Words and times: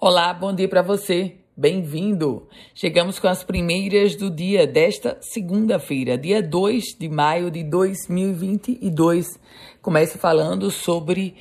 Olá, 0.00 0.32
bom 0.32 0.54
dia 0.54 0.68
para 0.68 0.80
você. 0.80 1.34
Bem-vindo! 1.56 2.46
Chegamos 2.72 3.18
com 3.18 3.26
as 3.26 3.42
primeiras 3.42 4.14
do 4.14 4.30
dia 4.30 4.64
desta 4.64 5.18
segunda-feira, 5.20 6.16
dia 6.16 6.40
2 6.40 6.94
de 6.96 7.08
maio 7.08 7.50
de 7.50 7.64
2022. 7.64 9.40
Começo 9.82 10.16
falando 10.16 10.70
sobre 10.70 11.34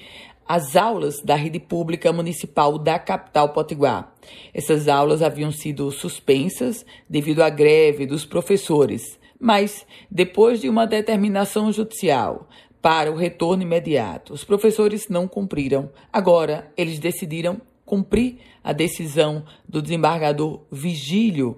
as 0.43 0.75
aulas 0.75 1.21
da 1.21 1.35
rede 1.35 1.59
pública 1.59 2.11
municipal 2.11 2.79
da 2.79 2.97
capital 2.97 3.49
potiguar. 3.49 4.11
Essas 4.51 4.87
aulas 4.87 5.21
haviam 5.21 5.51
sido 5.51 5.91
suspensas 5.91 6.83
devido 7.07 7.43
à 7.43 7.51
greve 7.51 8.07
dos 8.07 8.25
professores, 8.25 9.19
mas 9.39 9.85
depois 10.09 10.59
de 10.59 10.67
uma 10.67 10.87
determinação 10.87 11.71
judicial 11.71 12.49
para 12.81 13.11
o 13.11 13.15
retorno 13.15 13.61
imediato, 13.61 14.33
os 14.33 14.43
professores 14.43 15.09
não 15.09 15.27
cumpriram. 15.27 15.91
Agora, 16.11 16.71
eles 16.75 16.97
decidiram 16.97 17.61
cumprir 17.87 18.35
a 18.61 18.73
decisão 18.73 19.45
do 19.67 19.81
desembargador 19.81 20.61
Vigílio 20.69 21.57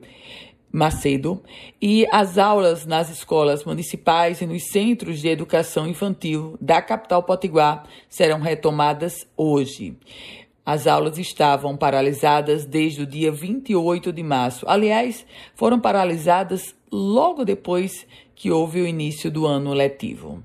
Macedo 0.71 1.41
e 1.81 2.05
as 2.11 2.37
aulas 2.37 2.85
nas 2.85 3.09
escolas 3.09 3.65
municipais 3.65 4.39
e 4.39 4.45
nos 4.45 4.69
centros 4.71 5.19
de 5.19 5.27
educação 5.27 5.87
infantil 5.87 6.55
da 6.61 6.79
capital 6.79 7.23
potiguar 7.23 7.87
serão 8.07 8.39
retomadas 8.39 9.27
hoje. 9.35 9.97
As 10.63 10.85
aulas 10.85 11.17
estavam 11.17 11.75
paralisadas 11.75 12.67
desde 12.67 13.01
o 13.01 13.07
dia 13.07 13.31
28 13.31 14.13
de 14.13 14.21
março. 14.21 14.69
Aliás, 14.69 15.25
foram 15.55 15.79
paralisadas 15.79 16.75
logo 16.91 17.43
depois 17.43 18.05
que 18.35 18.51
houve 18.51 18.79
o 18.81 18.87
início 18.87 19.31
do 19.31 19.47
ano 19.47 19.73
letivo. 19.73 20.43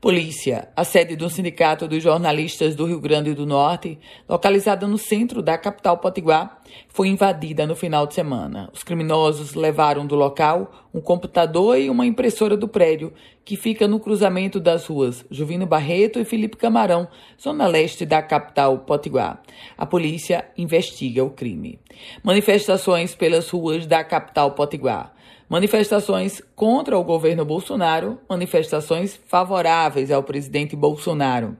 Polícia, 0.00 0.68
a 0.76 0.84
sede 0.84 1.16
do 1.16 1.28
Sindicato 1.28 1.88
dos 1.88 2.02
Jornalistas 2.02 2.74
do 2.74 2.84
Rio 2.84 3.00
Grande 3.00 3.34
do 3.34 3.46
Norte, 3.46 3.98
localizada 4.28 4.86
no 4.86 4.98
centro 4.98 5.42
da 5.42 5.56
capital 5.56 5.98
potiguar, 5.98 6.60
foi 6.88 7.08
invadida 7.08 7.66
no 7.66 7.74
final 7.74 8.06
de 8.06 8.14
semana. 8.14 8.68
Os 8.72 8.82
criminosos 8.82 9.54
levaram 9.54 10.06
do 10.06 10.14
local 10.14 10.86
um 10.92 11.00
computador 11.00 11.78
e 11.78 11.90
uma 11.90 12.06
impressora 12.06 12.56
do 12.56 12.68
prédio, 12.68 13.12
que 13.44 13.56
fica 13.56 13.86
no 13.86 14.00
cruzamento 14.00 14.58
das 14.58 14.86
ruas 14.86 15.24
Juvino 15.30 15.66
Barreto 15.66 16.18
e 16.18 16.24
Felipe 16.24 16.56
Camarão, 16.56 17.06
zona 17.40 17.66
leste 17.66 18.06
da 18.06 18.22
capital 18.22 18.78
potiguar. 18.78 19.42
A 19.76 19.84
polícia 19.84 20.46
investiga 20.56 21.22
o 21.22 21.30
crime. 21.30 21.78
Manifestações 22.22 23.14
pelas 23.14 23.48
ruas 23.50 23.86
da 23.86 24.02
capital 24.02 24.52
potiguar 24.52 25.16
manifestações 25.48 26.42
contra 26.54 26.98
o 26.98 27.04
governo 27.04 27.44
Bolsonaro, 27.44 28.18
manifestações 28.28 29.18
favoráveis 29.26 30.10
ao 30.10 30.22
presidente 30.22 30.74
Bolsonaro. 30.74 31.56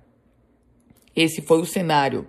Esse 1.15 1.41
foi 1.41 1.61
o 1.63 1.65
cenário 1.65 2.27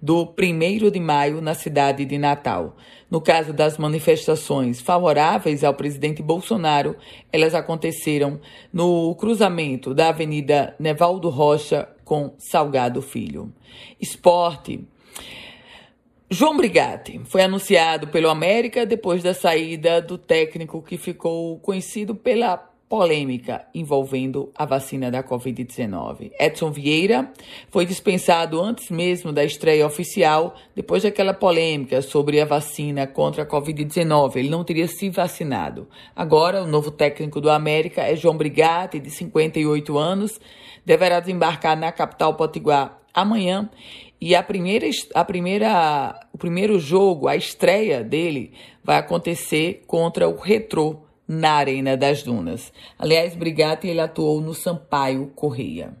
do 0.00 0.22
1 0.22 0.90
de 0.90 0.98
maio 0.98 1.42
na 1.42 1.52
cidade 1.52 2.06
de 2.06 2.16
Natal. 2.16 2.74
No 3.10 3.20
caso 3.20 3.52
das 3.52 3.76
manifestações 3.76 4.80
favoráveis 4.80 5.62
ao 5.62 5.74
presidente 5.74 6.22
Bolsonaro, 6.22 6.96
elas 7.30 7.54
aconteceram 7.54 8.40
no 8.72 9.14
cruzamento 9.16 9.92
da 9.92 10.08
Avenida 10.08 10.74
Nevaldo 10.78 11.28
Rocha 11.28 11.86
com 12.02 12.32
Salgado 12.38 13.02
Filho. 13.02 13.52
Esporte. 14.00 14.88
João 16.32 16.56
Brigatti 16.56 17.20
foi 17.24 17.42
anunciado 17.42 18.06
pelo 18.06 18.30
América 18.30 18.86
depois 18.86 19.20
da 19.20 19.34
saída 19.34 20.00
do 20.00 20.16
técnico 20.16 20.80
que 20.80 20.96
ficou 20.96 21.58
conhecido 21.58 22.14
pela 22.14 22.69
polêmica 22.90 23.64
envolvendo 23.72 24.50
a 24.52 24.66
vacina 24.66 25.12
da 25.12 25.22
Covid-19. 25.22 26.32
Edson 26.40 26.72
Vieira 26.72 27.32
foi 27.70 27.86
dispensado 27.86 28.60
antes 28.60 28.90
mesmo 28.90 29.32
da 29.32 29.44
estreia 29.44 29.86
oficial, 29.86 30.56
depois 30.74 31.04
daquela 31.04 31.32
polêmica 31.32 32.02
sobre 32.02 32.40
a 32.40 32.44
vacina 32.44 33.06
contra 33.06 33.44
a 33.44 33.46
Covid-19. 33.46 34.34
Ele 34.34 34.50
não 34.50 34.64
teria 34.64 34.88
se 34.88 35.08
vacinado. 35.08 35.88
Agora, 36.16 36.64
o 36.64 36.66
novo 36.66 36.90
técnico 36.90 37.40
do 37.40 37.48
América 37.48 38.02
é 38.02 38.16
João 38.16 38.36
Brigatti, 38.36 38.98
de 38.98 39.08
58 39.08 39.96
anos, 39.96 40.40
deverá 40.84 41.20
desembarcar 41.20 41.78
na 41.78 41.92
capital 41.92 42.34
potiguar 42.34 43.00
amanhã 43.14 43.70
e 44.20 44.34
a 44.34 44.42
primeira, 44.42 44.90
a 45.14 45.24
primeira, 45.24 46.26
o 46.32 46.38
primeiro 46.38 46.80
jogo, 46.80 47.28
a 47.28 47.36
estreia 47.36 48.02
dele, 48.02 48.52
vai 48.82 48.98
acontecer 48.98 49.84
contra 49.86 50.28
o 50.28 50.36
Retrô 50.36 51.04
na 51.32 51.52
Arena 51.52 51.96
das 51.96 52.24
Dunas. 52.24 52.72
Aliás, 52.98 53.36
Brigatti 53.36 53.86
ele 53.86 54.00
atuou 54.00 54.40
no 54.40 54.52
Sampaio 54.52 55.28
Correia. 55.36 55.96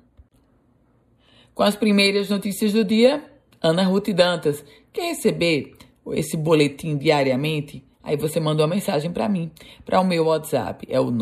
Com 1.54 1.62
as 1.62 1.76
primeiras 1.76 2.28
notícias 2.28 2.72
do 2.72 2.84
dia, 2.84 3.22
Ana 3.62 3.84
Ruth 3.84 4.10
Dantas. 4.10 4.64
Quer 4.92 5.10
receber 5.10 5.76
esse 6.14 6.36
boletim 6.36 6.96
diariamente? 6.96 7.84
Aí 8.02 8.16
você 8.16 8.40
manda 8.40 8.62
uma 8.62 8.74
mensagem 8.74 9.12
para 9.12 9.28
mim, 9.28 9.52
para 9.84 10.00
o 10.00 10.04
meu 10.04 10.24
WhatsApp, 10.24 10.84
é 10.90 10.98
o 10.98 11.12